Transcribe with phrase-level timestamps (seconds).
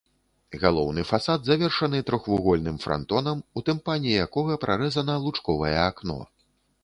[0.61, 6.19] Галоўны фасад завершаны трохвугольным франтонам, у тымпане якога прарэзана лучковае акно.